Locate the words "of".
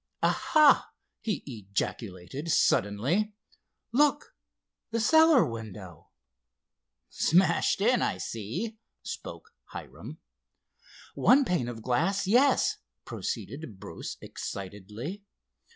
11.67-11.83